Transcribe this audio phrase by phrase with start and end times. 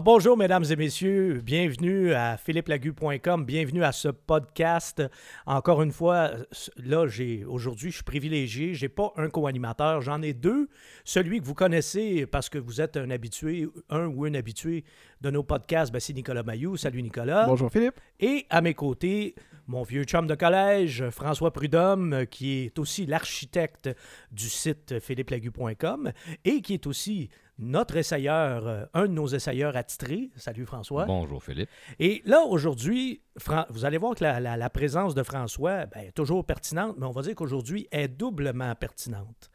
[0.00, 5.02] Alors bonjour mesdames et messieurs, bienvenue à philippelagu.com, bienvenue à ce podcast.
[5.44, 6.30] Encore une fois,
[6.78, 10.70] là j'ai aujourd'hui je suis privilégié, j'ai pas un co-animateur, j'en ai deux.
[11.04, 14.84] Celui que vous connaissez parce que vous êtes un habitué, un ou une habitué
[15.20, 16.78] de nos podcasts, ben, c'est Nicolas Mayou.
[16.78, 17.44] Salut Nicolas.
[17.46, 18.00] Bonjour Philippe.
[18.20, 19.34] Et à mes côtés,
[19.66, 23.90] mon vieux chum de collège, François Prudhomme, qui est aussi l'architecte
[24.32, 26.10] du site philippelagu.com
[26.46, 27.28] et qui est aussi
[27.60, 30.30] notre essayeur, euh, un de nos essayeurs attitrés.
[30.36, 31.04] Salut François.
[31.04, 31.68] Bonjour Philippe.
[31.98, 33.22] Et là, aujourd'hui,
[33.68, 37.22] vous allez voir que la, présence de François ben, est toujours pertinente, mais on va
[37.22, 39.50] dire qu'aujourd'hui est doublement pertinente.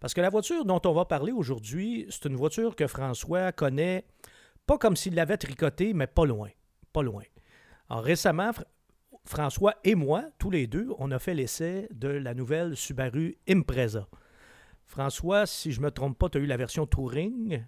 [0.00, 4.04] Parce que la voiture dont on va parler aujourd'hui, c'est une voiture que François connaît
[4.66, 6.50] pas comme s'il l'avait tricotée, mais pas loin.
[6.92, 7.22] Pas loin.
[7.88, 8.50] Alors récemment,
[9.24, 14.06] François et moi, tous les deux, on a fait l'essai de la nouvelle Subaru Impreza.
[14.86, 17.64] François, si je ne me trompe pas, tu as eu la version Touring.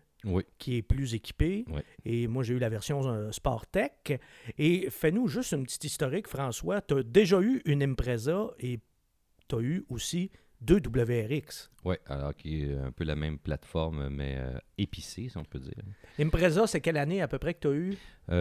[0.59, 1.65] qui est plus équipée.
[2.05, 3.93] Et moi, j'ai eu la version euh, Sport Tech.
[4.59, 6.81] Et fais-nous juste une petite historique, François.
[6.83, 8.81] Tu as déjà eu une Impreza et
[9.49, 10.31] tu as eu aussi
[10.61, 11.71] deux WRX.
[11.85, 15.61] Oui, alors qui est un peu la même plateforme, mais euh, épicée, si on peut
[15.61, 15.73] dire.
[16.19, 17.97] Impreza, c'est quelle année à peu près que tu as eu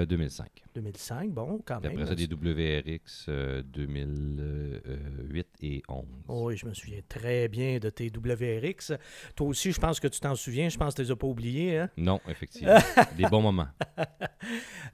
[0.06, 0.48] 2005.
[0.48, 1.92] Euh, 2005, bon, quand même.
[1.92, 3.30] Après ça, des WRX
[3.64, 6.06] 2008 et 11.
[6.28, 8.94] oui, je me souviens très bien de tes WRX.
[9.36, 10.70] Toi aussi, je pense que tu t'en souviens.
[10.70, 11.78] Je pense que tu les as pas oubliés.
[11.78, 11.90] Hein?
[11.96, 12.78] Non, effectivement.
[13.18, 13.70] des bons moments.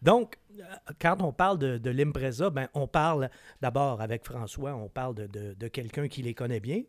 [0.02, 0.38] Donc,
[1.00, 3.30] quand on parle de, de l'Impreza, ben, on parle
[3.62, 6.84] d'abord avec François, on parle de, de, quelqu'un qui les connaît bien.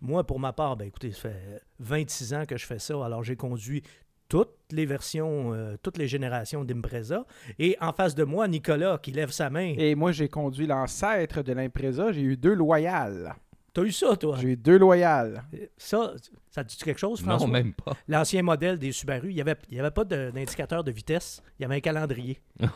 [0.00, 3.04] Moi, pour ma part, ben, écoutez, ça fait 26 ans que je fais ça.
[3.04, 3.82] Alors, j'ai conduit
[4.28, 7.26] toutes les versions, euh, toutes les générations d'Impreza.
[7.58, 9.74] Et en face de moi, Nicolas qui lève sa main.
[9.76, 12.12] Et moi, j'ai conduit l'ancêtre de l'Impreza.
[12.12, 13.34] J'ai eu deux loyales.
[13.72, 14.36] T'as eu ça, toi?
[14.40, 15.44] J'ai eu deux loyales.
[15.76, 16.14] Ça,
[16.50, 17.46] ça te dit quelque chose, François?
[17.46, 17.92] Non, même pas.
[18.08, 21.40] L'ancien modèle des Subaru, il n'y avait, il y avait pas d'indicateur de, vitesse.
[21.58, 22.40] Il y avait un calendrier.
[22.58, 22.72] c'était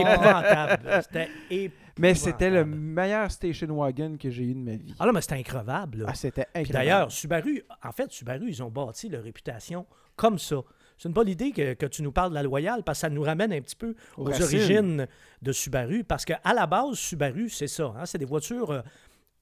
[0.00, 1.02] épouvantable.
[1.02, 1.28] C'était
[1.98, 4.94] Mais c'était le meilleur station wagon que j'ai eu de ma vie.
[4.98, 6.04] Ah non, mais c'était increvable.
[6.06, 6.72] Ah, c'était incroyable.
[6.72, 9.86] D'ailleurs, Subaru, en fait, Subaru, ils ont bâti leur réputation
[10.16, 10.56] comme ça.
[10.96, 13.10] C'est une bonne idée que, que, tu nous parles de la Loyale parce que ça
[13.10, 15.06] nous ramène un petit peu aux, origines
[15.42, 16.02] de Subaru.
[16.02, 17.94] Parce qu'à la base, Subaru, c'est ça.
[17.96, 18.82] Hein, c'est des voitures euh,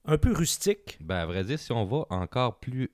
[0.05, 0.97] un peu rustiques.
[1.01, 2.91] Ben, à vrai dire, si on va encore plus,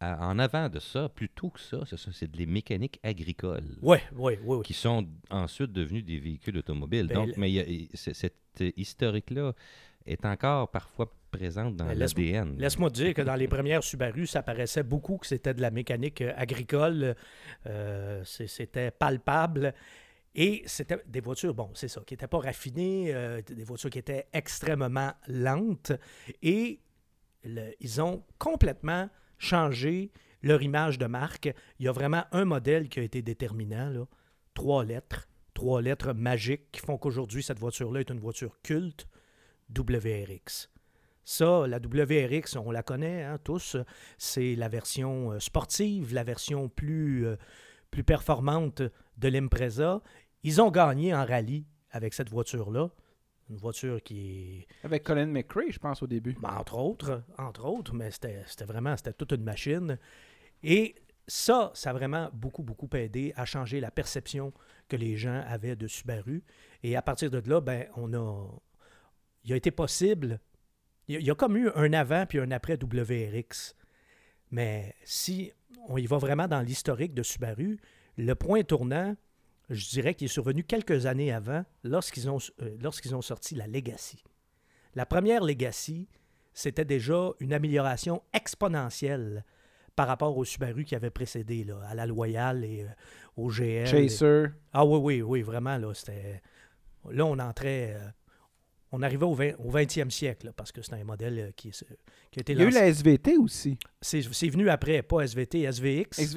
[0.00, 1.80] en avant de ça, plus tôt que ça,
[2.12, 3.76] c'est des mécaniques agricoles.
[3.80, 4.62] Oui, oui, oui.
[4.62, 7.06] Qui sont ensuite devenus des véhicules automobiles.
[7.06, 9.54] Ben, Donc, mais y a, cette historique-là
[10.06, 12.56] est encore parfois présente dans ben, l'ADN.
[12.58, 16.22] Laisse-moi dire que dans les premières Subaru, ça paraissait beaucoup que c'était de la mécanique
[16.22, 17.16] euh, agricole.
[17.66, 19.74] Euh, c'était palpable.
[20.34, 23.98] Et c'était des voitures, bon, c'est ça, qui n'étaient pas raffinées, euh, des voitures qui
[23.98, 25.92] étaient extrêmement lentes.
[26.42, 26.80] Et
[27.80, 29.08] ils ont complètement
[29.38, 30.10] changé
[30.42, 31.52] leur image de marque.
[31.78, 34.06] Il y a vraiment un modèle qui a été déterminant, là.
[34.54, 39.06] trois lettres, trois lettres magiques qui font qu'aujourd'hui, cette voiture-là est une voiture culte,
[39.76, 40.70] WRX.
[41.24, 43.76] Ça, la WRX, on la connaît hein, tous.
[44.16, 47.36] C'est la version euh, sportive, la version plus, euh,
[47.90, 48.80] plus performante
[49.18, 50.02] de l'Impreza.
[50.44, 52.90] Ils ont gagné en rallye avec cette voiture-là.
[53.48, 54.66] Une voiture qui.
[54.82, 56.34] Avec Colin McRae, je pense, au début.
[56.40, 59.98] Ben, entre autres, entre autres, mais c'était vraiment c'était toute une machine.
[60.62, 60.96] Et
[61.28, 64.52] ça, ça a vraiment beaucoup, beaucoup aidé à changer la perception
[64.88, 66.42] que les gens avaient de Subaru.
[66.82, 68.48] Et à partir de là, ben, on a.
[69.44, 70.40] Il a été possible
[71.08, 73.74] il y, a comme eu un avant puis un après WRX.
[74.50, 75.52] Mais si
[75.88, 77.78] on y va vraiment dans l'historique de Subaru,
[78.16, 79.16] le point tournant,
[79.68, 83.66] je dirais qu'il est survenu quelques années avant, lorsqu'ils ont, euh, lorsqu'ils ont sorti la
[83.66, 84.22] Legacy.
[84.94, 86.08] La première Legacy,
[86.54, 89.44] c'était déjà une amélioration exponentielle
[89.96, 92.88] par rapport au Subaru qui avait précédé, là, à la Loyale et euh,
[93.36, 93.86] au GL.
[93.86, 94.46] Chaser.
[94.72, 96.42] Ah oui, oui, oui, vraiment, là, c'était...
[97.10, 97.94] Là, on entrait...
[97.96, 98.08] Euh,
[98.92, 102.40] on arrivait au, 20, au 20e siècle, parce que c'est un modèle qui, qui, a
[102.40, 103.78] été Il y a eu la SVT aussi.
[104.00, 106.36] C'est venu après, pas SVT, SVX.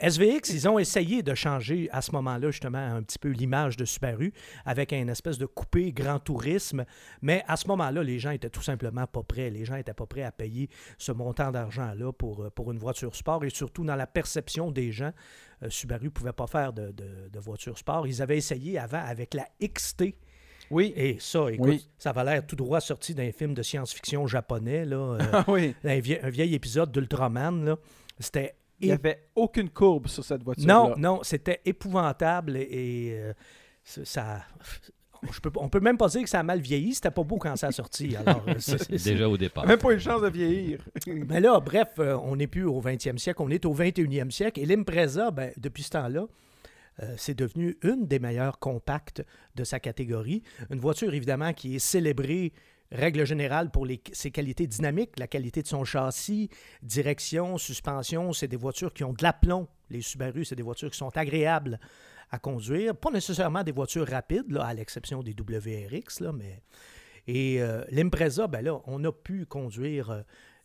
[0.00, 3.84] SVX, ils ont essayé de changer à ce moment-là justement un petit peu l'image de
[3.84, 4.32] Subaru
[4.64, 6.84] avec un espèce de coupé grand tourisme,
[7.20, 9.50] mais à ce moment-là, les gens étaient tout simplement pas prêts.
[9.50, 10.68] Les gens n'étaient pas prêts à payer
[10.98, 14.92] ce montant d'argent-là pour, euh, pour une voiture sport et surtout dans la perception des
[14.92, 15.12] gens,
[15.62, 18.06] euh, Subaru ne pouvait pas faire de, de, de voiture sport.
[18.06, 20.14] Ils avaient essayé avant avec la XT
[20.72, 20.92] oui.
[20.96, 25.18] Et ça, écoute, ça avait l'air tout droit sorti d'un film de science-fiction japonais, là.
[25.46, 25.72] Euh.
[25.84, 27.76] Un, vieil, épisode d'Ultraman, là.
[28.18, 28.54] C'était...
[28.82, 33.32] Il n'y avait aucune courbe sur cette voiture Non, non, c'était épouvantable et, euh,
[33.84, 34.42] ça...
[35.30, 36.94] je peux, on peut même pas dire que ça a mal vieilli.
[36.94, 38.16] C'était pas beau quand ça a sorti.
[38.26, 38.44] Alors,
[38.90, 39.66] Déjà au départ.
[39.66, 40.84] Même pas une chance de vieillir.
[41.06, 44.60] Mais là, bref, on n'est plus au 20e siècle, on est au 21e siècle.
[44.60, 46.26] Et l'Impreza, ben, depuis ce temps-là,
[47.16, 49.24] c'est devenu une des meilleures compactes
[49.54, 50.42] de sa catégorie.
[50.70, 52.52] Une voiture, évidemment, qui est célébrée
[52.92, 56.48] règle générale pour ses qualités dynamiques, la qualité de son châssis,
[56.82, 59.66] direction, suspension, c'est des voitures qui ont de l'aplomb.
[59.90, 61.80] Les Subaru, c'est des voitures qui sont agréables
[62.30, 62.96] à conduire.
[62.96, 66.62] Pas nécessairement des voitures rapides, à l'exception des WRX, là, mais...
[67.28, 70.22] Et euh, l'Impreza, ben là, on a pu conduire euh,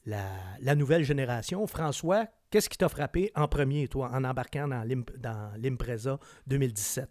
[0.07, 1.67] la, nouvelle génération.
[1.67, 7.09] François, qu'est-ce qui t'a frappé en premier, toi, en embarquant dans l'Impreza 2017?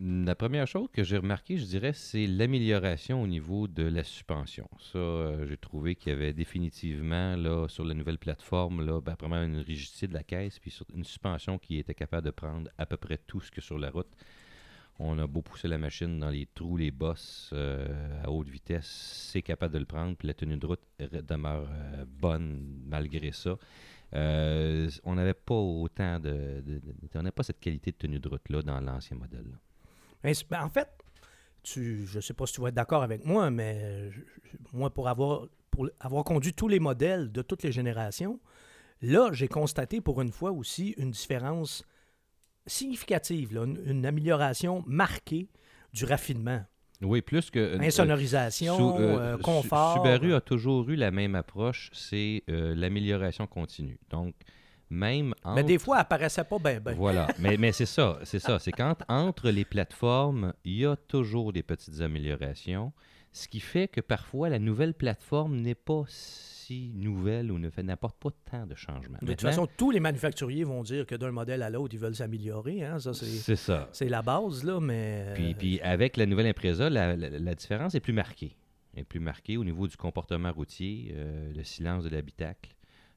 [0.00, 4.68] La première chose que j'ai remarqué, je dirais, c'est l'amélioration au niveau de la suspension.
[4.92, 9.16] Ça, euh, j'ai trouvé qu'il y avait définitivement, là, sur la nouvelle plateforme, là, ben,
[9.18, 12.86] vraiment une rigidité de la caisse, puis une suspension qui était capable de prendre à
[12.86, 14.06] peu près tout ce que sur la route.
[15.00, 18.86] On a beau pousser la machine dans les trous, les bosses euh, à haute vitesse,
[19.32, 23.58] c'est capable de le prendre, puis la tenue de route demeure euh, bonne malgré ça.
[24.12, 26.62] on n'avait pas autant de,
[27.16, 29.42] on n'avait pas cette qualité de tenue de route là dans l'ancien modèle.
[29.42, 29.58] Ben,
[30.24, 30.88] en fait,
[31.62, 34.10] tu, je ne sais pas si tu vas être d'accord avec moi, mais
[34.72, 38.40] moi, pour avoir, pour avoir conduit tous les modèles de toutes les générations,
[39.02, 41.84] là, j'ai constaté pour une fois aussi une différence
[42.66, 43.52] significative,
[43.86, 45.48] une, amélioration marquée
[45.92, 46.64] du raffinement.
[47.00, 47.58] Oui, plus que.
[47.58, 49.94] Euh, Insonorisation, euh, euh, confort.
[49.94, 53.98] Subaru a toujours eu la même approche, c'est l'amélioration continue.
[54.10, 54.34] Donc,
[54.90, 56.80] même Mais des fois, elle apparaissait pas bien.
[56.94, 58.58] Voilà, mais, mais c'est ça, c'est ça.
[58.58, 62.92] C'est quand entre les plateformes, il y a toujours des petites améliorations,
[63.32, 67.82] ce qui fait que parfois la nouvelle plateforme n'est pas si nouvelle ou ne fait
[67.82, 69.18] n'apporte pas tant de changements.
[69.22, 72.14] De toute façon, tous les manufacturiers vont dire que d'un modèle à l'autre, ils veulent
[72.14, 72.84] s'améliorer.
[72.84, 72.98] Hein?
[72.98, 73.88] c'est ça.
[73.92, 75.32] C'est la base, là, mais...
[75.34, 78.56] Puis, puis avec la nouvelle Impreza, la, la, différence est plus marquée.
[78.94, 82.74] est plus marquée au niveau du comportement routier, euh, le silence de l'habitacle.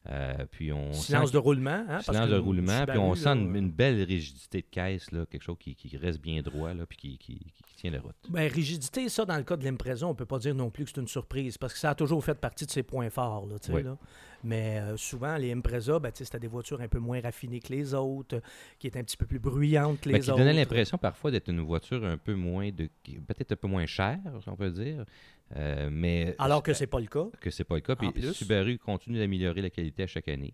[0.10, 1.86] Euh, puis on silence de roulement.
[1.88, 2.86] Hein, silence de roulement.
[2.88, 6.74] Puis on sent une, belle rigidité de caisse, là, quelque chose qui, reste bien droit,
[6.74, 8.16] là, puis qui, qui, tient la route.
[8.30, 10.92] Bien, rigidité, ça, dans le cas de l'impression, on peut pas dire non plus que
[10.94, 13.48] c'est une surprise, parce que ça a toujours fait partie de ses points forts.
[13.48, 13.98] Là, là.
[14.44, 17.94] Mais euh, souvent, les Impreza, ben, c'était des voitures un peu moins raffinées que les
[17.94, 18.42] autres,
[18.80, 20.38] qui étaient un petit peu plus bruyantes que ben, les autres.
[20.38, 22.90] Qui donnaient l'impression parfois d'être une voiture un peu moins, de
[23.28, 25.06] peut-être un peu moins chère, on peut dire.
[25.56, 27.28] Euh, mais, Alors que c'est pas le cas.
[27.40, 27.96] Que c'est pas le cas.
[27.96, 30.54] Puis Subaru continue d'améliorer la qualité à chaque année.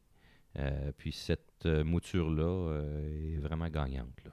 [0.58, 2.82] Euh, puis cette mouture-là
[3.36, 4.24] est vraiment gagnante.
[4.26, 4.32] Là.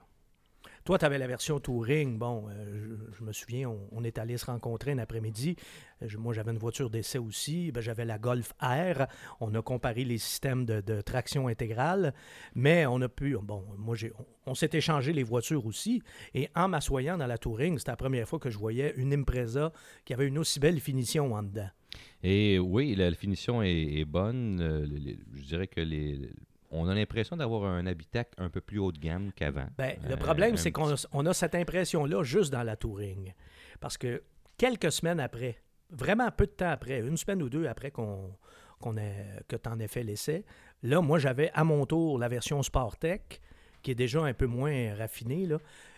[0.85, 2.19] Toi, tu avais la version Touring.
[2.19, 5.55] Bon, euh, je, me souviens, on, est allé se rencontrer un après-midi.
[6.03, 7.71] Euh, moi, j'avais une voiture d'essai aussi.
[7.71, 9.07] Ben, j'avais la Golf R.
[9.39, 12.13] On a comparé les systèmes de, traction intégrale.
[12.53, 13.35] Mais on a pu.
[13.41, 13.95] Bon, moi,
[14.45, 16.03] on, s'est échangé les voitures aussi.
[16.35, 19.73] Et en m'assoyant dans la Touring, c'était la première fois que je voyais une Impreza
[20.05, 21.69] qui avait une aussi belle finition en dedans.
[22.21, 24.61] Et oui, la, finition est, bonne.
[24.61, 24.85] Euh,
[25.33, 26.29] je dirais que les,
[26.75, 29.67] on a l'impression d'avoir un habitacle un peu plus haut de gamme qu'avant.
[29.77, 33.33] Ben, le problème, euh, c'est qu'on a, cette impression-là juste dans la Touring.
[33.79, 34.23] Parce que
[34.57, 38.31] quelques semaines après, vraiment peu de temps après, une semaine ou deux après qu'on,
[39.47, 40.45] que tu en aies fait l'essai,
[40.83, 43.41] là, moi, j'avais à mon tour la version Sportec,
[43.81, 45.57] qui est déjà un peu moins raffinée, là,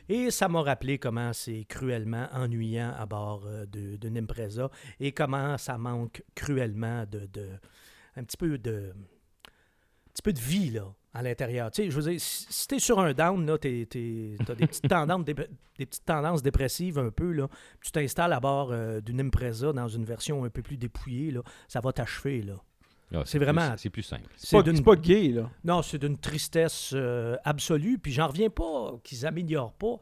[0.09, 5.57] et ça m'a rappelé comment c'est cruellement ennuyant à bord euh, de, de et comment
[5.57, 7.49] ça manque cruellement de, de
[8.15, 8.93] un petit peu de
[10.17, 11.69] petit peu de vie là, à l'intérieur.
[11.71, 14.89] Tu sais, je veux dire, si, tu es sur un down, tu as des petites,
[14.89, 17.47] tendances, des, petites tendances dépressives un peu, là,
[17.81, 21.41] tu t'installes à bord euh, d'une Impreza dans une version un peu plus dépouillée, là,
[21.67, 22.41] ça va t'achever.
[22.41, 22.55] là.
[23.13, 23.75] Ah, c'est vraiment.
[23.77, 24.29] C'est plus simple.
[24.35, 25.49] C'est pas, pas, gay, là.
[25.63, 27.99] Non, c'est d'une tristesse euh, absolue.
[27.99, 29.99] Puis j'en reviens pas qu'ils améliorent pas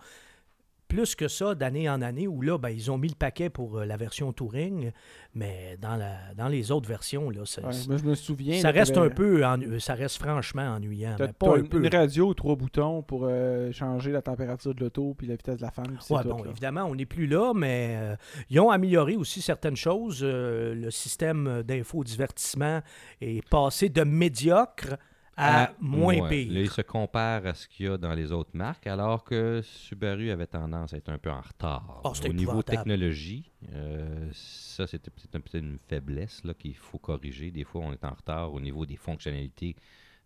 [0.88, 3.80] plus que ça d'année en année où là, ben, ils ont mis le paquet pour
[3.80, 4.92] euh, la version Touring,
[5.34, 8.60] mais dans, la, dans les autres versions, là, ça, je me souviens.
[8.60, 9.44] Ça reste un peu,
[9.80, 11.16] ça reste franchement ennuyant.
[11.40, 15.58] Pas une radio, trois boutons pour euh, changer la température de l'auto puis la vitesse
[15.58, 15.98] de la femme.
[16.10, 18.16] Bon, évidemment, on n'est plus là, mais euh,
[18.50, 20.24] ils ont amélioré aussi certaines choses.
[20.24, 22.82] le système d'infodivertissement
[23.22, 24.96] est passé de médiocre
[25.38, 26.52] à, moins pire.
[26.52, 30.32] il se compare à ce qu'il y a dans les autres marques, alors que Subaru
[30.32, 32.02] avait tendance à être un peu en retard.
[32.04, 37.52] Oh, Au niveau technologie, euh, ça, c'était peut-être une faiblesse qu'il faut corriger.
[37.52, 39.76] Des fois, on est en retard au niveau des fonctionnalités.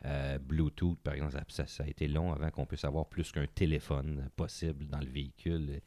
[0.06, 3.48] Euh, Bluetooth, par exemple, ça, ça, a été long avant qu'on puisse avoir plus qu'un
[3.48, 5.82] téléphone possible dans le véhicule.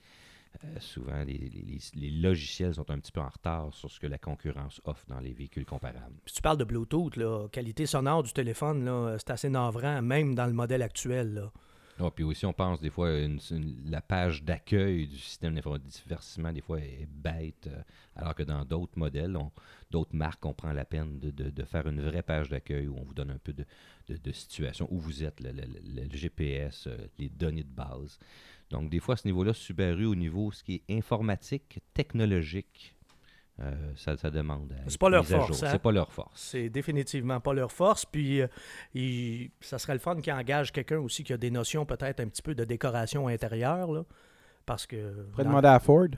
[0.65, 4.81] Euh, souvent, les, logiciels sont un petit peu en retard sur ce que la concurrence
[4.85, 6.15] offre dans les véhicules comparables.
[6.25, 10.47] Puis tu parles de Bluetooth, la qualité sonore du téléphone, c'est assez navrant, même dans
[10.47, 11.51] le modèle actuel.
[11.99, 13.39] Ah, puis aussi, on pense des fois, une-
[13.85, 17.83] la page d'accueil du système d'infodivertissement, des fois, est bête, euh,
[18.17, 19.37] alors que dans d'autres modèles,
[19.91, 23.15] d'autres marques, on prend la peine de, faire une vraie page d'accueil où on vous
[23.15, 28.19] donne un peu de, situation, où vous êtes, le GPS, euh, les données de base.
[28.71, 32.95] Donc, des fois, à ce niveau-là, Subaru, au niveau ce qui est informatique, technologique,
[33.61, 34.73] euh, ça, ça demande.
[34.73, 35.69] à C'est pas leur force, hein?
[35.73, 36.41] C'est pas leur force.
[36.51, 38.05] C'est définitivement pas leur force.
[38.07, 38.47] Puis, euh,
[38.95, 42.29] il- ça serait le fun qu'ils engagent quelqu'un aussi qui a des notions peut-être un
[42.29, 43.93] petit peu de décoration intérieure.
[43.93, 44.05] Là,
[44.67, 45.25] parce que.
[45.33, 46.09] Pourrait demander à Ford.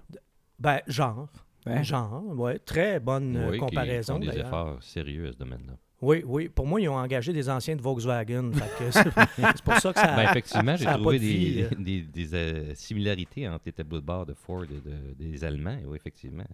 [0.58, 1.28] Ben, genre.
[1.66, 1.82] Hein?
[1.82, 2.58] Genre, ouais.
[2.58, 4.14] Très bonne euh, Oui, comparaison.
[4.14, 5.72] font des efforts sérieux à ce domaine-là.
[6.02, 6.50] Oui, oui.
[6.50, 8.50] Pour moi, ils ont engagé des anciens de Volkswagen.
[8.90, 10.14] C'est pour ça que ça.
[10.14, 14.26] Ben, effectivement, j'ai trouvé de des, des, des, euh, similarités entre les tableaux de bord
[14.26, 15.78] de Ford et de- des Allemands.
[15.86, 16.44] Oui, effectivement.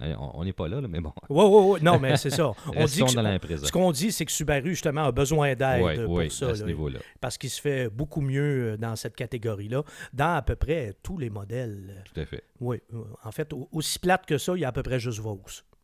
[0.00, 1.12] On n'est pas là, là, mais bon.
[1.28, 1.80] Oui, oui, oui.
[1.82, 2.52] Non, mais c'est ça.
[2.76, 3.66] On dit que- dans l'impresa.
[3.66, 6.50] ce qu'on dit, c'est que Subaru, justement, a besoin d'aide Oui, pour oui, ça.
[6.50, 6.66] à ce là.
[6.66, 7.00] niveau-là.
[7.20, 11.18] parce qu'il se fait beaucoup mieux euh, dans cette catégorie-là, dans à peu près tous
[11.18, 12.04] les modèles.
[12.12, 12.44] Tout à fait.
[12.60, 15.00] Oui, euh, en fait, au- aussi plate que ça, il y a à peu près
[15.00, 15.40] juste Vaux.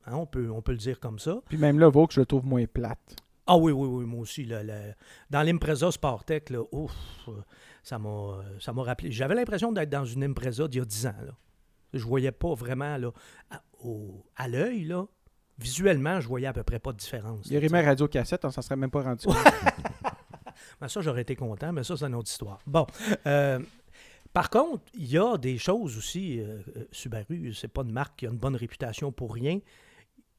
[0.07, 1.41] Hein, on, peut, on peut le dire comme ça.
[1.49, 3.17] Puis même là, Vaux, je le trouve moins plate.
[3.47, 4.45] Ah oui, oui, oui, moi aussi.
[4.45, 4.95] là, la-
[5.29, 6.93] dans l'Impreza Sportec, là, ouf,
[7.83, 9.11] ça m'a ça m'a rappelé.
[9.11, 11.15] J'avais l'impression d'être dans une Impreza d'il y a 10 ans.
[11.27, 11.33] Là.
[11.93, 13.13] Je voyais pas vraiment là,
[13.85, 15.07] au- à l'œil, là,
[15.59, 17.47] visuellement, je voyais à peu près pas de différence.
[17.47, 19.37] Il y aurait là, mis radio cassette, on s'en serait même pas rendu compte.
[20.81, 22.59] Ben, ça, j'aurais été content, mais ça, c'est une autre histoire.
[22.67, 22.87] Bon.
[23.27, 23.59] euh,
[24.33, 26.41] par contre, il y a des choses aussi.
[26.41, 29.59] euh, euh, Subaru, c'est pas une marque qui a une bonne réputation pour rien.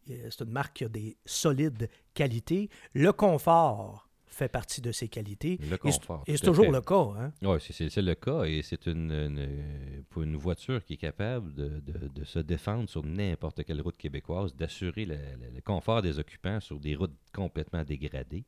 [0.07, 2.69] C'est une marque qui a des solides qualités.
[2.93, 4.04] Le confort
[4.35, 5.57] fait partie de ses qualités.
[5.69, 6.23] Le confort.
[6.27, 6.71] Et c'est toujours fait.
[6.71, 7.07] le cas.
[7.17, 7.31] Hein?
[7.41, 11.79] Oui, c'est- le cas et c'est une, une- pour une voiture qui est capable de,
[11.79, 16.19] de- de se défendre sur n'importe quelle route québécoise, d'assurer le, le- le confort des
[16.19, 18.43] occupants sur des routes complètement dégradées,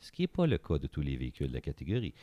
[0.00, 2.14] ce qui n'est pas le cas de tous les véhicules de la catégorie.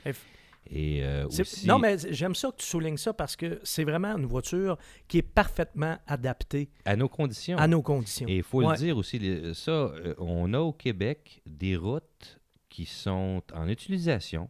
[0.70, 4.16] Et euh, aussi, Non, mais j'aime ça que tu soulignes ça parce que c'est vraiment
[4.18, 4.78] une voiture
[5.10, 7.58] qui est parfaitement adaptée à nos conditions.
[7.58, 8.28] à nos conditions.
[8.30, 8.72] Et il faut Ouais.
[8.74, 9.20] le dire aussi,
[9.54, 12.40] ça, euh, on a au Québec des routes
[12.74, 14.50] qui sont en utilisation,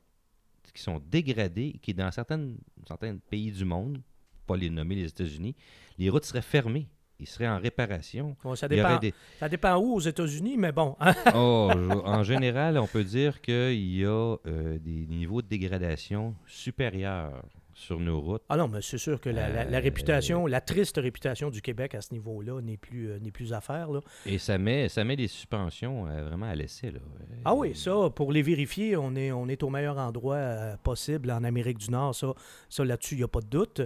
[0.74, 2.56] qui sont dégradées, qui dans certaines,
[2.88, 4.02] certains pays du monde,
[4.48, 5.56] pas les nommer les États-Unis,
[5.98, 6.88] les routes seraient fermées.
[7.20, 8.36] Ils seraient en réparation.
[8.42, 10.96] Bon, ça, dépend, des- ça dépend où aux États-Unis, mais bon.
[11.02, 11.14] hein.
[11.36, 11.70] Oh,
[12.06, 18.00] en général, on peut dire qu'il y a euh, des niveaux de dégradation supérieurs sur
[18.00, 18.44] nos routes.
[18.50, 21.62] Ah non, mais c'est sûr que la, la- la Euh, réputation, la triste réputation du
[21.62, 23.92] Québec à ce niveau-là n'est plus, euh, n'est plus à faire.
[23.92, 24.00] Là.
[24.26, 26.92] Et ça met, ça met les suspensions euh, vraiment à l'essai.
[26.92, 27.00] là.
[27.46, 31.44] Ah oui, ça, pour les vérifier, on est, on est au meilleur endroit possible en
[31.44, 32.14] Amérique du Nord.
[32.16, 32.34] Ça,
[32.70, 33.82] ça là-dessus, il n'y a pas de doute.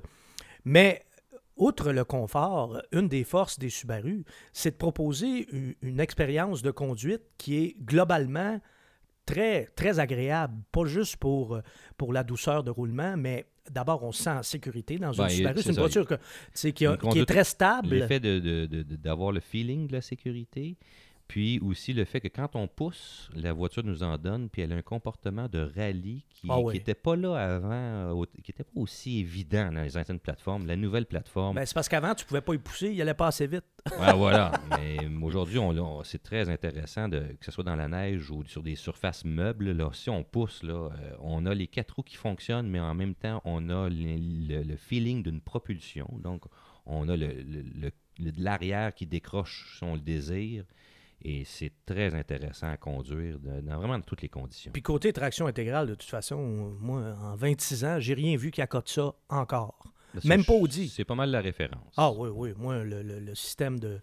[0.65, 1.03] Mais,
[1.55, 6.71] outre le confort, une des forces des Subaru, c'est de proposer u- une, expérience de
[6.71, 8.59] conduite qui est globalement
[9.25, 10.53] très, très agréable.
[10.71, 11.59] Pas juste pour,
[11.97, 15.29] pour la douceur de roulement, mais d'abord, on se sent en sécurité dans une Ben,
[15.29, 15.61] Subaru.
[15.61, 15.81] c'est une ça.
[15.81, 16.15] voiture que,
[16.71, 17.89] qui, a- Une qui est très stable.
[17.95, 20.75] L'effet de, de- de- de- d'avoir le feeling de la sécurité,
[21.27, 24.71] puis aussi le fait que quand on pousse, la voiture nous en donne, puis elle
[24.71, 26.75] a un comportement de rallye qui Ah oui.
[26.75, 30.65] n'était pas là avant, euh, qui n'était pas aussi évident dans les anciennes plateformes.
[30.65, 33.27] La nouvelle plateforme, Ben, c'est parce qu'avant, tu pouvais pas y pousser, il allait pas
[33.27, 33.65] assez vite.
[33.99, 34.51] ah, voilà.
[34.69, 38.43] Mais aujourd'hui, on, on- c'est très intéressant de, que ce soit dans la neige ou
[38.45, 39.71] sur des surfaces meubles.
[39.71, 42.93] Là, si on pousse, là, euh, on a les quatre roues qui fonctionnent, mais en
[42.93, 43.95] même temps, on a le,
[44.47, 46.07] le- le feeling d'une propulsion.
[46.23, 46.45] Donc,
[46.85, 47.91] on a le, le-
[48.37, 50.63] l'arrière qui décroche si on le désire.
[51.23, 54.71] Et c'est très intéressant à conduire de- dans vraiment toutes les conditions.
[54.71, 58.61] Puis côté traction intégrale, de toute façon, moi, en 26 ans, j'ai rien vu qui
[58.61, 59.83] accote ça encore.
[60.13, 60.87] Ça, même pas Audi.
[60.89, 61.93] C'est pas mal la référence.
[61.97, 62.53] Ah oui, oui.
[62.57, 63.99] Moi, le, le- le système de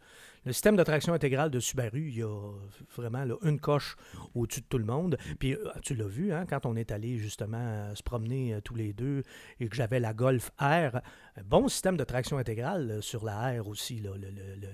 [0.47, 2.53] le système de traction intégrale de Subaru, il y a
[2.95, 3.97] vraiment là, une coche
[4.35, 5.17] au-dessus de tout le monde.
[5.39, 8.61] Puis euh, tu l'as vu, hein, quand on est allé justement euh, se promener euh,
[8.61, 9.23] tous les deux
[9.59, 10.97] et que j'avais la Golf R,
[11.37, 14.01] un bon système de traction intégrale euh, sur la R aussi.
[14.01, 14.69] là, le, le- le-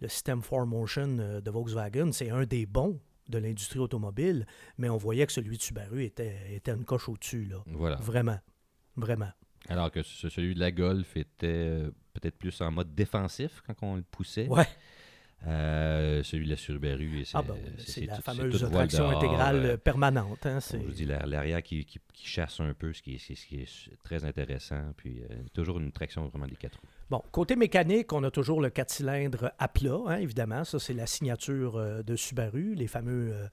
[0.00, 4.46] le système 4Motion euh, de Volkswagen, c'est un des bons de l'industrie automobile,
[4.78, 7.44] mais on voyait que celui de Subaru était, était une coche au-dessus.
[7.44, 7.62] là.
[7.66, 7.96] Voilà.
[7.96, 8.38] Vraiment.
[8.96, 9.30] Vraiment.
[9.68, 13.74] Alors que ce- celui de la Golf était euh, peut-être plus en mode défensif quand
[13.82, 14.46] on le poussait.
[14.48, 14.66] Ouais.
[15.46, 19.56] Euh, celui de la Subaru, c'est Ah ben oui, c'est- la tout- fameuse traction intégrale
[19.66, 20.44] euh, permanente.
[20.46, 23.18] Hein, je vous dis, la- l'arrière qui, qui- qui chasse un peu, ce qui est,
[23.18, 24.92] ce qui est très intéressant.
[24.96, 26.88] Puis euh, toujours une traction vraiment des quatre roues.
[27.10, 30.64] Bon, côté mécanique, on a toujours le 4 cylindres à plat, hein, évidemment.
[30.64, 33.46] Ça, c'est la signature euh, de Subaru, les fameux, euh,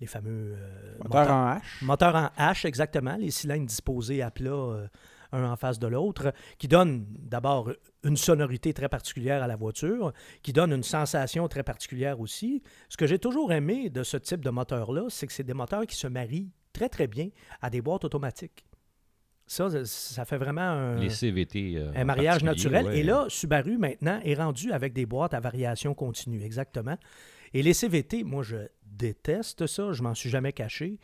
[0.00, 1.84] les fameux euh, Moteur moteurs- en H.
[1.84, 3.16] Moteur en H, exactement.
[3.16, 4.86] Les cylindres disposés à plat, euh,
[5.32, 7.70] un en face de l'autre, qui donnent d'abord
[8.04, 12.62] une sonorité très particulière à la voiture, qui donne une sensation très particulière aussi.
[12.88, 15.86] Ce que j'ai toujours aimé de ce type de moteur-là, c'est que c'est des moteurs
[15.86, 17.28] qui se marient très, très bien
[17.60, 18.64] à des boîtes automatiques.
[19.46, 21.74] Ça, ça- fait vraiment un, Les CVT.
[21.76, 22.86] euh, un mariage naturel.
[22.86, 22.98] ouais.
[23.00, 26.96] Et là, Subaru, maintenant, est rendu avec des boîtes à variation continue, exactement.
[27.52, 29.92] Et les CVT, moi, je déteste ça.
[29.92, 30.98] Je m'en suis jamais caché.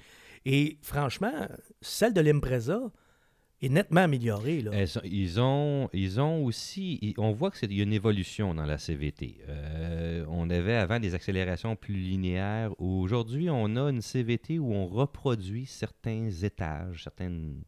[0.46, 1.32] Et franchement,
[1.82, 2.80] celle de l'Impreza
[3.62, 4.62] est nettement améliorée.
[4.62, 4.86] Là.
[4.86, 6.98] Sont- ils, ont, ils ont aussi.
[7.02, 9.36] ils- on voit qu'il y a une évolution dans la CVT.
[9.48, 12.72] Euh, on avait avant des accélérations plus linéaires.
[12.80, 17.60] Aujourd'hui, on a une CVT où on reproduit certains étages, certaines.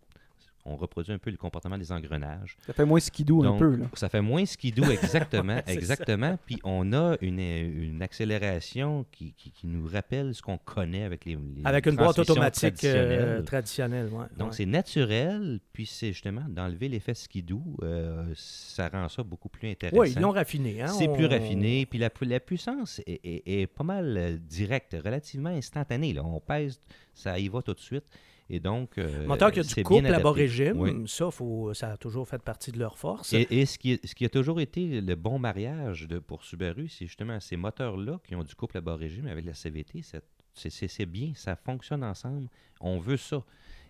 [0.65, 2.57] On reproduit un peu le comportement des engrenages.
[2.67, 3.75] Ça fait moins skidoo un peu.
[3.77, 3.87] Là.
[3.95, 5.61] Ça fait moins skidoo, exactement.
[5.67, 5.73] Ça.
[5.73, 6.39] exactement.
[6.47, 11.25] Puis on a une, une accélération qui, qui- qui nous rappelle ce qu'on connaît avec
[11.25, 14.07] les, les avec une boîte automatique euh, traditionnelle.
[14.13, 14.57] ouais, Donc, ouais.
[14.57, 20.01] c'est naturel, puis c'est justement d'enlever l'effet skidoo, euh, ça rend ça beaucoup plus intéressant.
[20.01, 20.81] Oui, ils l'ont raffiné.
[20.83, 24.97] hein, c'est plus raffiné, puis la, la puissance est, est- est pas mal euh, directe,
[25.05, 26.13] relativement instantanée.
[26.13, 26.23] Là.
[26.25, 26.81] On pèse,
[27.15, 28.05] ça y va tout de suite.
[28.51, 30.23] Et donc, euh, Moteur qui a du couple à adapté.
[30.25, 31.05] bas régime, Oui.
[31.09, 33.33] ça, faut, ça a toujours fait partie de leur force.
[33.33, 36.43] Et, et ce, qui est- ce qui a toujours été le bon mariage de, pour
[36.45, 40.03] Subaru, c'est justement ces moteurs-là qui ont du couple à bas régime avec la CVT.
[40.03, 42.49] c'est- bien, ça fonctionne ensemble.
[42.81, 43.43] On veut ça.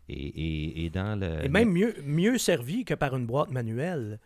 [0.08, 1.44] Et, et- et dans le.
[1.44, 4.18] Et même mieux, mieux servi que par une boîte manuelle.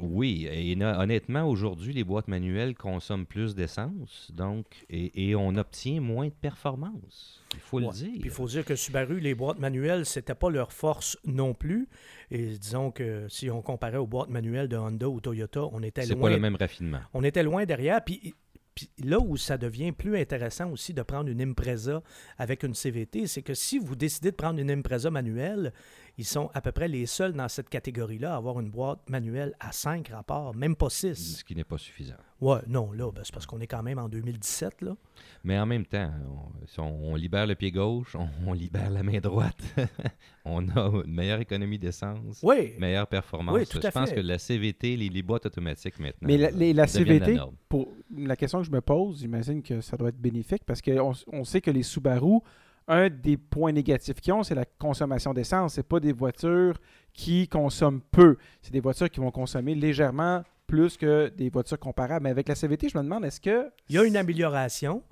[0.00, 6.00] Oui, et honnêtement, aujourd'hui, les boîtes manuelles consomment plus d'essence, donc, et, et on obtient
[6.00, 7.42] moins de performance.
[7.54, 7.86] Il faut Ouais.
[7.86, 8.10] le dire.
[8.12, 11.88] Puis il faut dire que Subaru, les boîtes manuelles, c'était pas leur force non plus.
[12.30, 16.02] Et disons que si on comparait aux boîtes manuelles de Honda ou Toyota, on était
[16.02, 16.22] C'est loin.
[16.28, 17.00] pas le même raffinement.
[17.14, 18.04] On était loin derrière.
[18.04, 18.34] Puis,
[18.74, 22.02] puis là où ça devient plus intéressant aussi de prendre une Impreza
[22.36, 25.72] avec une CVT, c'est que si vous décidez de prendre une Impreza manuelle,
[26.18, 29.54] ils sont à peu près les seuls dans cette catégorie-là à avoir une boîte manuelle
[29.60, 31.38] à 5 rapports, même pas 6.
[31.38, 32.16] Ce qui n'est pas suffisant.
[32.40, 34.96] Ouais, non, là, ben, c'est parce qu'on est quand même en 2017, là.
[35.44, 38.90] Mais en même temps, on, si on- on libère le pied gauche, on, on libère
[38.90, 39.56] la main droite.
[40.44, 43.54] on a une meilleure économie d'essence, Oui, meilleure performance.
[43.54, 46.26] Oui, tout à Je pense que la CVT, les, les boîtes automatiques maintenant.
[46.28, 47.54] Mais la, les- la CVT, norme.
[47.68, 51.12] pour la question que je me pose, j'imagine que ça doit être bénéfique parce qu'on
[51.32, 52.40] on sait que les Subaru,
[52.88, 55.74] un des points négatifs qu'ils ont, c'est la consommation d'essence.
[55.74, 56.78] C'est pas des voitures
[57.12, 58.36] qui consomment peu.
[58.62, 62.24] C'est des voitures qui vont consommer légèrement plus que des voitures comparables.
[62.24, 63.70] Mais avec la CVT, je me demande, est-ce que...
[63.88, 65.02] il y a une amélioration,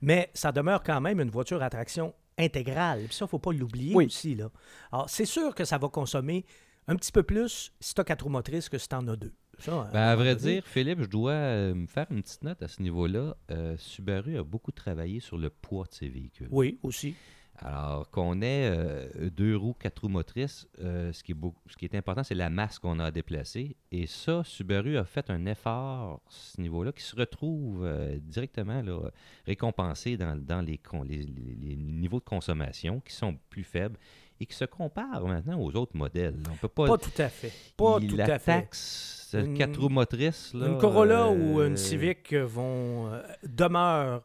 [0.00, 3.04] mais ça demeure quand même une voiture à traction intégrale.
[3.04, 4.06] Puis ça, il ne faut pas l'oublier Oui.
[4.06, 4.50] aussi, là.
[4.92, 6.44] Alors, c'est sûr que ça va consommer
[6.88, 9.16] un petit peu plus si tu as quatre roues motrices que si tu en as
[9.16, 9.32] deux.
[9.58, 12.68] Ça, Ben, à vrai dire, Philippe, je dois euh, me faire une petite note à
[12.68, 13.36] ce niveau-là.
[13.50, 16.48] Euh, Subaru a beaucoup travaillé sur le poids de ses véhicules.
[16.50, 17.14] Oui, aussi.
[17.58, 21.86] Alors qu'on ait euh, deux roues, quatre roues motrices, ce, qui est beaucoup, ce qui
[21.86, 23.76] est important, c'est la masse qu'on a à déplacer.
[23.90, 27.88] Et ça, Subaru a fait un effort à ce niveau-là qui se retrouve
[28.20, 29.10] directement là,
[29.46, 33.96] récompensé dans, dans les, con- les- les- les niveaux de consommation qui sont plus faibles
[34.38, 36.36] et qui se comparent maintenant aux autres modèles.
[36.52, 37.52] On peut pas, Pas tout à fait.
[37.78, 38.52] Pas tout la à fait.
[38.52, 40.52] taxe, euh, Une- quatre roues motrices.
[40.54, 44.22] là, une Corolla ou euh, une Civic vont euh, demeure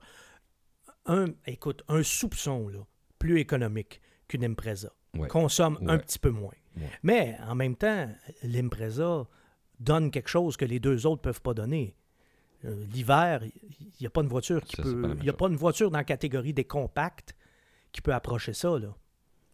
[1.06, 2.80] un écoute un soupçon là,
[3.20, 4.92] plus économique qu'une Impreza.
[5.18, 5.28] Ouais.
[5.28, 6.54] Consomme un petit peu moins.
[6.78, 6.90] Ouais.
[7.04, 8.10] Mais en même temps,
[8.44, 9.28] l'Impreza
[9.80, 11.96] donne quelque chose que les deux autres peuvent pas donner.
[12.64, 15.02] Euh, L'hiver, il n'y a pas une voiture qui Ça, peut.
[15.18, 15.38] Il n'y a chose.
[15.38, 17.36] pas une voiture dans la catégorie des compacts
[17.92, 18.78] qui peut approcher ça.
[18.80, 18.96] là.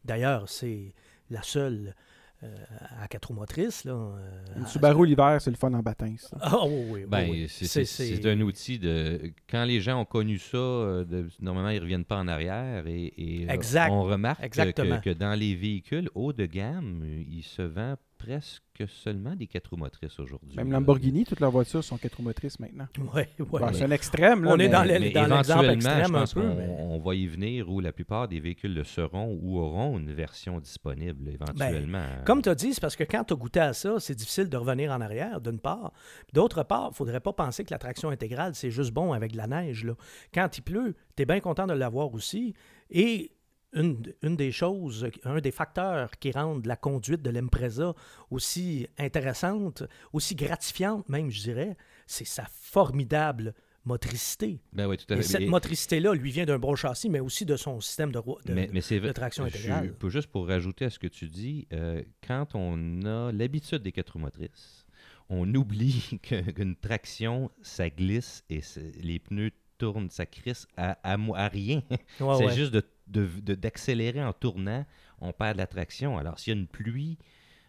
[0.04, 0.94] D'ailleurs, c'est
[1.30, 1.96] la seule
[2.44, 2.56] euh,
[3.02, 3.84] à quatre roues motrices.
[3.86, 6.18] Là, euh, Une à- Subaru l'hiver, c'est le fun en baptême.
[6.18, 6.38] ça.
[6.42, 7.48] Ah oui, oui, oui, Ben, oui.
[7.50, 9.32] c'est- un outil de.
[9.50, 12.86] Quand les gens ont connu ça, euh, de- normalement, ils ne reviennent pas en arrière.
[12.88, 13.92] Et, et, Exact.
[13.92, 17.96] on remarque que, dans les véhicules haut de gamme, il se vend
[18.28, 20.56] presque seulement des quatre roues motrices aujourd'hui.
[20.56, 20.78] Même là.
[20.80, 22.88] Lamborghini, toutes leurs voitures sont quatre roues motrices maintenant.
[23.00, 23.46] Oui, oui.
[23.50, 24.44] Bon, mais- c'est un extrême.
[24.44, 27.00] Là, On est mais- dans l'exemple éventuellement, extrême je un pense peu, qu'on mais- on
[27.00, 31.30] va y venir où la plupart des véhicules le seront ou auront une version disponible
[31.30, 31.98] éventuellement.
[32.18, 34.16] Ben, Comme tu as dit, c'est parce que quand tu as goûté à ça, c'est
[34.16, 35.94] difficile de revenir en arrière, d'une part.
[36.34, 39.32] D'autre part, il ne faudrait pas penser que la traction intégrale, c'est juste bon avec
[39.32, 39.84] de la neige.
[39.86, 39.94] Là.
[40.34, 42.54] Quand il pleut, tu es bien content de l'avoir aussi.
[42.90, 43.32] Et
[43.80, 47.94] une, une des choses, un des facteurs qui rendent la conduite de l'Impreza
[48.32, 53.54] aussi intéressante, aussi gratifiante même, je dirais, c'est sa formidable
[53.86, 54.60] motricité.
[54.74, 55.24] Ben oui, tout à Et fait.
[55.24, 58.54] cette Et- motricité-là lui vient d'un bon châssis, mais aussi de son système de, de-
[58.54, 59.94] mais, mais de traction je- intégrale.
[59.94, 63.94] pour- juste pour rajouter à ce que tu dis, euh, quand on a l'habitude des
[63.94, 64.86] quatre roues motrices,
[65.30, 68.60] on oublie qu'une traction, ça glisse et
[69.02, 71.82] les pneus tournent, ça crisse à, à à rien.
[71.90, 71.98] Ouais,
[72.38, 72.54] c'est ouais.
[72.56, 74.86] juste de- de- de- d'accélérer en tournant,
[75.20, 76.18] on perd de la traction.
[76.18, 77.18] Alors, s'il y a une pluie,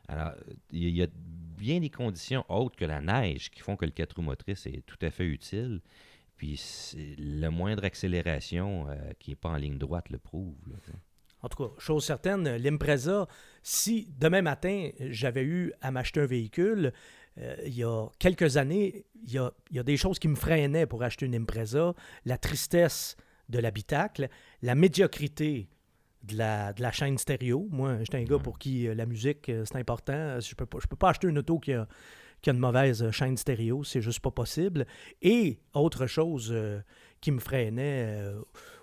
[0.09, 0.33] alors
[0.73, 1.09] il y a-
[1.57, 4.85] bien des conditions autres que la neige qui font que le quatre roues motrices est
[4.87, 5.81] tout à fait utile.
[6.37, 6.61] Puis
[7.19, 10.55] la moindre accélération euh, qui n'est pas en ligne droite le prouve.
[11.43, 13.27] En tout cas, chose certaine, l'Impreza,
[13.63, 16.93] si demain matin, j'avais eu à m'acheter un véhicule,
[17.39, 20.29] euh, il y a quelques années, il y a, il y a des choses qui
[20.29, 21.95] me freinaient pour acheter une Impreza.
[22.25, 23.17] La tristesse
[23.49, 24.29] de l'habitacle,
[24.63, 25.69] la médiocrité
[26.23, 27.69] de la, de la chaîne stéréo.
[27.71, 30.41] Moi, j'étais un gars pour qui euh, la musique, euh, c'est important.
[30.41, 31.87] Je peux pas, je peux pas acheter une auto qui a,
[32.43, 34.87] qui a une mauvaise euh, chaîne stéréo, c'est juste pas possible.
[35.23, 36.81] Et autre chose euh,
[37.21, 38.41] qui me freinait euh,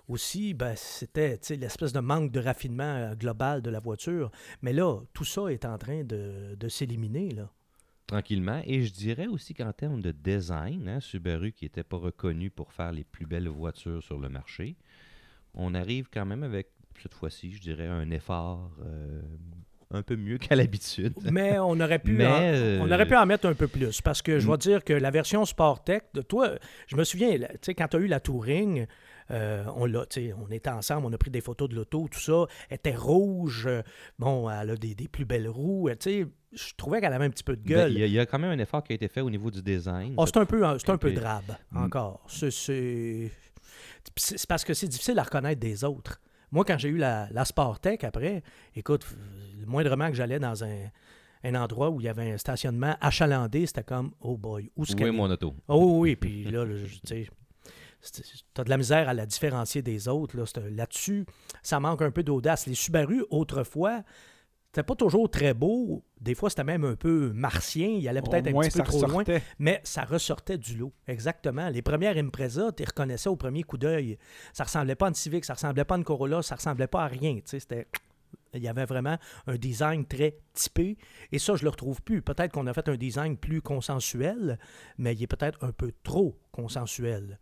[0.08, 4.30] aussi, ben, c'était l'espèce de manque de raffinement euh, global de la voiture.
[4.62, 7.30] Mais là, tout ça est en train de, de s'éliminer.
[7.30, 7.50] là.
[8.06, 8.62] Tranquillement.
[8.64, 12.72] Et je dirais aussi qu'en termes de design, hein, Subaru qui n'était pas reconnu pour
[12.72, 14.76] faire les plus belles voitures sur le marché,
[15.54, 16.68] on arrive quand même avec,
[17.02, 19.20] cette fois-ci, je dirais, un effort euh,
[19.90, 21.14] un peu mieux qu'à l'habitude.
[21.32, 24.00] Mais on aurait pu, Mais, en, euh, on aurait pu en mettre un peu plus
[24.00, 24.50] parce que je Mm.
[24.52, 26.52] vais dire que la version Sport Tech, de toi,
[26.86, 28.86] je me souviens, tu sais, quand tu as eu la Touring,
[29.30, 32.08] euh, on l'a, tu sais, on était ensemble, on a pris des photos de l'auto,
[32.10, 33.68] tout ça, elle était rouge,
[34.18, 37.24] bon, elle a des, des plus belles roues, euh, tu sais, je trouvais qu'elle avait
[37.26, 37.92] un petit peu de Ben, gueule.
[37.92, 39.28] Il y, a- il y a quand même un effort qui a été fait au
[39.30, 40.14] niveau du design.
[40.18, 41.84] Ah, c'est un peu, c'est un peu drabe, Mm.
[41.84, 42.24] encore.
[42.28, 43.30] C'est-
[44.48, 46.20] parce que c'est difficile à reconnaître des autres.
[46.52, 48.42] Moi, quand j'ai eu la, la Sportec après,
[48.74, 49.04] écoute,
[49.58, 50.86] le moindrement que j'allais dans un,
[51.44, 54.92] un endroit où il y avait un stationnement achalandé, c'était comme, oh boy, où est-ce
[54.92, 55.12] Oui, qu'elle est?
[55.12, 55.54] mon auto?
[55.68, 57.28] Oh oui, puis là, tu sais,
[58.12, 60.36] c'est- t'as de la misère à la différencier des autres.
[60.36, 60.44] Là.
[60.70, 61.26] Là-dessus,
[61.62, 62.66] ça manque un peu d'audace.
[62.66, 64.02] Les Subaru, autrefois,
[64.66, 66.04] c'était pas toujours très beau.
[66.20, 67.88] Des fois, c'était même un peu martien.
[67.88, 69.24] Il allait peut-être un petit peu trop loin.
[69.58, 71.68] Mais ça ressortait du lot, exactement.
[71.70, 74.18] Les premières Impreza, tu les reconnaissais au premier coup d'œil.
[74.52, 77.04] Ça ressemblait pas à une Civic, ça ressemblait pas à une Corolla, ça ressemblait pas
[77.04, 77.36] à rien.
[77.36, 77.86] tu C'était...
[78.54, 80.96] Il y avait vraiment un design très typé.
[81.32, 82.22] Et ça, je le retrouve plus.
[82.22, 84.58] Peut-être qu'on a fait un design plus consensuel,
[84.98, 87.38] mais il est peut-être un peu trop consensuel.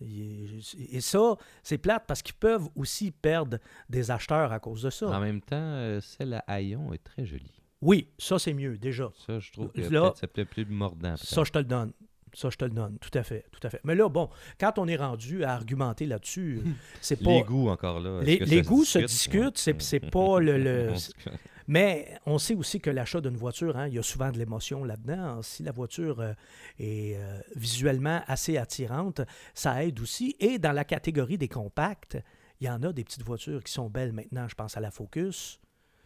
[0.00, 3.58] Et ça, c'est plate parce qu'ils peuvent aussi perdre
[3.88, 5.08] des acheteurs à cause de ça.
[5.08, 7.52] En même temps, euh, celle à Haillon est très jolie.
[7.80, 9.10] Oui, ça, c'est mieux, déjà.
[9.26, 11.16] Ça, je trouve que Là- peut-être c'est peut-être plus mordant.
[11.16, 11.92] Ça, je te le donne.
[12.34, 12.98] Ça, je te le donne.
[12.98, 13.46] Tout à fait.
[13.52, 13.80] Tout à fait.
[13.84, 14.28] Mais là, bon,
[14.60, 16.60] quand on est rendu à argumenter là-dessus,
[17.00, 17.30] c'est pas.
[17.30, 18.20] Les goûts encore là.
[18.22, 20.92] Les- les ça goûts se discutent, c'est- pas le- le-
[21.68, 24.84] Mais on sait aussi que l'achat d'une voiture, hein, il y a souvent de l'émotion
[24.84, 25.42] là-dedans.
[25.42, 26.32] Si la voiture euh,
[26.78, 29.20] est euh, visuellement assez attirante,
[29.54, 30.34] ça aide aussi.
[30.40, 32.16] Et dans la catégorie des compacts,
[32.60, 34.48] il y en a des petites voitures qui sont belles maintenant.
[34.48, 35.60] Je pense à la Focus,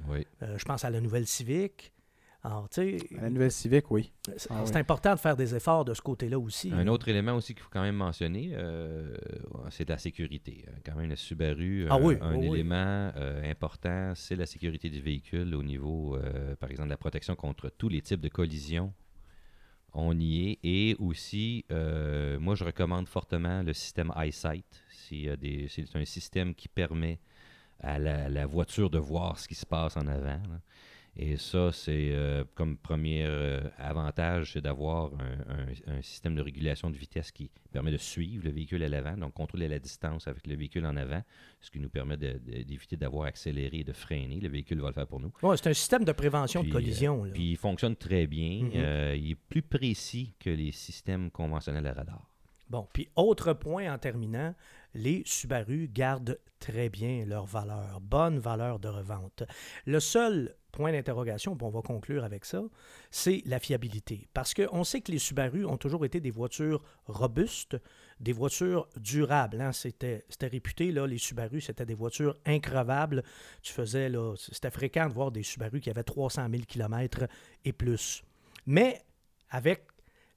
[0.09, 0.27] Oui.
[0.43, 1.93] euh, je pense à la nouvelle Civic.
[2.45, 4.11] Alors, tu sais, La nouvelle Civic, oui.
[4.37, 4.77] c'est Ah oui.
[4.77, 6.73] important de faire des efforts de ce côté-là aussi.
[6.73, 9.17] Un autre élément aussi qu'il faut quand même mentionner, euh,
[9.71, 10.65] c'est la sécurité.
[10.67, 12.55] Euh, Quand même, la Subaru, Ah euh, oui, un oui, oui.
[12.57, 12.75] élément
[13.17, 17.37] euh, important, c'est la sécurité du véhicule au niveau, euh, par exemple, de la protection
[17.37, 18.93] contre tous les types de collisions.
[19.95, 20.59] On y est.
[20.65, 24.67] Et aussi, euh, moi, je recommande fortement le système EyeSight.
[24.89, 25.29] C'est
[25.95, 27.21] un système qui permet
[27.79, 30.25] à la, la voiture de voir ce qui se passe en avant.
[30.49, 30.61] là.
[31.15, 36.41] Et ça, c'est euh, comme premier euh, avantage, c'est d'avoir un, un- un système de
[36.41, 40.27] régulation de vitesse qui permet de suivre le véhicule à l'avant, donc contrôler la distance
[40.27, 41.23] avec le véhicule en avant,
[41.61, 44.41] ce qui nous permet d'éviter d'avoir accéléré et de freiner.
[44.41, 45.31] Le véhicule va le faire pour nous.
[45.43, 47.25] Ouais, c'est un système de prévention Puis, de collision.
[47.25, 47.33] là.
[47.33, 48.63] Puis il fonctionne très bien.
[48.65, 48.71] Mhm.
[48.77, 52.27] Euh, il est plus précis que les systèmes conventionnels à radar.
[52.73, 54.55] Bon, puis autre point en terminant,
[54.95, 59.43] les Subaru gardent très bien leur valeur, bonne valeur de revente.
[59.85, 62.63] Le seul point d'interrogation, on va conclure avec ça,
[63.11, 64.27] c'est la fiabilité.
[64.33, 67.77] Parce qu'on sait que les Subaru ont toujours été des voitures robustes,
[68.21, 69.61] des voitures durables.
[69.61, 69.73] hein.
[69.73, 73.23] C'était, réputé, là, les Subaru, c'était des voitures increvables.
[73.61, 77.29] Tu faisais, c'était fréquent de voir des Subaru qui avaient 300 000 km
[77.67, 78.23] et plus.
[78.65, 79.03] Mais
[79.51, 79.92] avec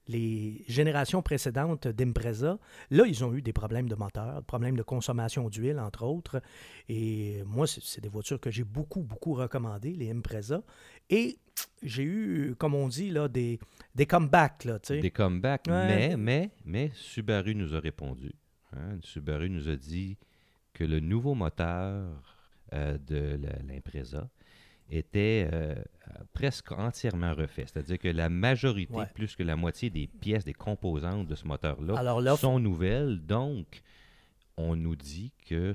[0.07, 2.59] les générations précédentes d'Impreza,
[2.91, 6.41] là, ils ont eu des problèmes de moteur, des problèmes de consommation d'huile, entre autres.
[6.89, 10.61] Et moi, c'est des voitures que j'ai beaucoup, beaucoup recommandées, les Impreza.
[11.09, 11.37] Et
[11.81, 13.59] j'ai eu, comme on dit, là, des,
[13.95, 14.79] des comebacks, là.
[14.89, 15.87] Des comebacks, Ouais.
[15.87, 18.31] mais, mais, mais Subaru nous a répondu.
[18.75, 18.97] hein.
[19.01, 20.17] Subaru nous a dit
[20.73, 22.05] que le nouveau moteur
[22.73, 24.29] euh, de l'Impreza
[24.89, 25.75] était euh,
[26.33, 27.65] presque entièrement refait.
[27.67, 29.05] C'est-à-dire que la majorité, Ouais.
[29.13, 33.19] plus que la moitié des pièces, des composantes de ce moteur-là là, sont nouvelles.
[33.25, 33.81] Donc,
[34.57, 35.73] on nous dit que,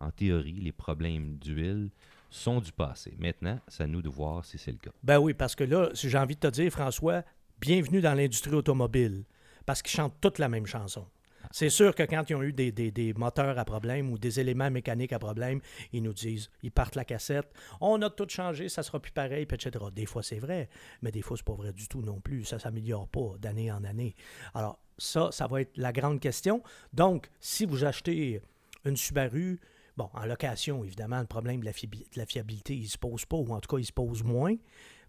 [0.00, 1.90] en théorie, les problèmes d'huile
[2.30, 3.16] sont du passé.
[3.18, 4.90] Maintenant, c'est à nous de voir si c'est le cas.
[5.02, 7.22] Ben oui, parce que là, si j'ai envie de te dire, François,
[7.60, 9.24] bienvenue dans l'industrie automobile.
[9.64, 11.06] Parce qu'ils chantent toutes la même chanson.
[11.50, 15.12] C'est sûr que quand ils ont eu des, moteurs à problème ou des éléments mécaniques
[15.12, 15.60] à problème,
[15.92, 19.46] ils nous disent, ils partent la cassette, on a tout changé, ça sera plus pareil,
[19.50, 19.84] etc.
[19.92, 20.68] Des fois, c'est vrai,
[21.02, 22.44] mais des fois, c'est pas vrai du tout non plus.
[22.44, 24.14] Ça s'améliore pas d'année en année.
[24.54, 26.62] Alors, ça, ça va être la grande question.
[26.92, 28.40] Donc, si vous achetez
[28.84, 29.60] une Subaru,
[29.96, 33.60] Bon, en location, évidemment, le problème de la, fiabilité, il se pose pas, ou en
[33.60, 34.54] tout cas, il se pose moins,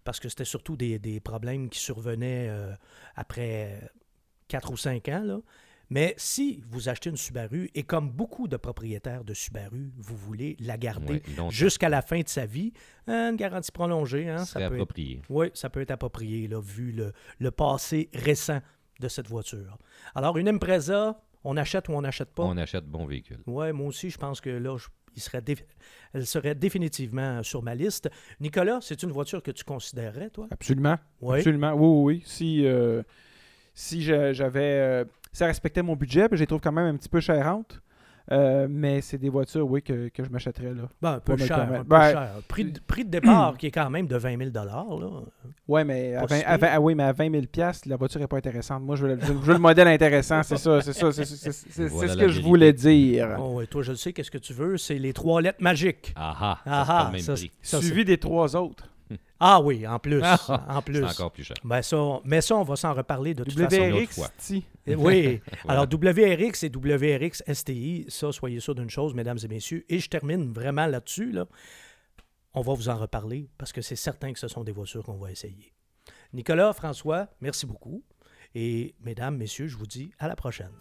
[0.02, 2.72] parce que c'était surtout des, des problèmes qui survenaient euh,
[3.14, 3.82] après
[4.48, 5.22] 4 ou 5 ans.
[5.24, 5.40] Là.
[5.90, 10.56] Mais si vous achetez une Subaru, et comme beaucoup de propriétaires de Subaru, vous voulez
[10.60, 12.72] la garder jusqu'à la fin de sa vie,
[13.06, 15.22] une garantie prolongée, hein, ça peut être approprié.
[15.30, 18.60] oui, ça peut être approprié, là, vu le, le passé récent
[19.00, 19.78] de cette voiture.
[20.14, 22.42] Alors, une Impreza, on achète ou on n'achète pas?
[22.44, 23.38] On achète bon véhicule.
[23.46, 25.42] Oui, moi aussi, je pense que là, je- il serait
[26.12, 28.10] elle serait définitivement sur ma liste.
[28.40, 30.46] Nicolas, c'est une voiture que tu considérerais, toi?
[30.50, 30.96] Absolument.
[31.22, 31.38] Oui.
[31.38, 31.72] Absolument.
[31.74, 32.22] Oui, oui, oui.
[32.26, 33.02] Si, euh,
[33.74, 34.60] si j'avais.
[34.62, 37.80] euh, ça respectait mon budget, puis je les trouve quand même un petit peu chérantes.
[38.30, 40.82] Euh, mais c'est des voitures, oui, que, que je m'achèterais là.
[41.00, 42.28] Ben, un peu cher, un peu Ben, cher.
[42.46, 44.84] Prix, de, prix de départ qui est quand même de 20 000 là.
[45.66, 47.42] Ouais, mais à Pas 20, si à 20 ah oui, mais à 20 000
[47.86, 48.82] la voiture n'est pas intéressante.
[48.82, 51.10] Moi, je veux, le- je veux- je veux le modèle intéressant, c'est ça, c'est ça,
[51.10, 53.34] c'est Voilà ce que je voulais dire.
[53.40, 54.76] Oh, et toi, je le sais, qu'est-ce que tu veux?
[54.76, 56.12] C'est les trois lettres magiques.
[56.14, 57.50] Ah ah, ça Ah ah, le même ça, prix.
[57.62, 58.84] ça, c'est- Suivi des trois autres.
[59.40, 60.20] Ah oui, en plus.
[60.24, 60.96] Ah, en plus.
[60.96, 61.56] C'est encore plus cher.
[61.62, 63.76] Ben ça, mais ça, on va s'en reparler de toute façon.
[63.76, 64.30] une autre WRX, fois.
[64.38, 64.64] si.
[64.86, 65.40] Eh Oui.
[65.64, 65.82] Voilà.
[65.82, 69.84] Alors, WRX et WRX STI, ça, soyez sûrs d'une chose, mesdames et messieurs.
[69.88, 71.30] Et je termine vraiment là-dessus.
[71.30, 71.46] Là.
[72.54, 75.18] On va vous en reparler parce que c'est certain que ce sont des voitures qu'on
[75.18, 75.72] va essayer.
[76.32, 78.02] Nicolas, François, merci beaucoup.
[78.54, 80.72] Et mesdames, messieurs, je vous dis à la prochaine.